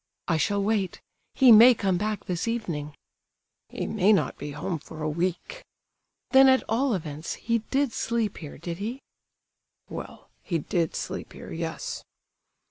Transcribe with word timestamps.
"I 0.27 0.37
shall 0.37 0.63
wait; 0.63 0.99
he 1.35 1.51
may 1.51 1.75
come 1.75 1.99
back 1.99 2.25
this 2.25 2.47
evening." 2.47 2.95
"He 3.69 3.85
may 3.85 4.11
not 4.11 4.35
be 4.35 4.49
home 4.49 4.79
for 4.79 5.03
a 5.03 5.07
week." 5.07 5.63
"Then, 6.31 6.49
at 6.49 6.63
all 6.67 6.95
events, 6.95 7.35
he 7.35 7.59
did 7.69 7.93
sleep 7.93 8.37
here, 8.39 8.57
did 8.57 8.79
he?" 8.79 9.03
"Well—he 9.91 10.57
did 10.57 10.95
sleep 10.95 11.33
here, 11.33 11.51
yes." 11.53 12.03